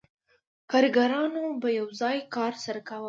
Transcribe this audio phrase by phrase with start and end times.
[0.71, 2.99] کارګرانو به یو ځای کار سره کاوه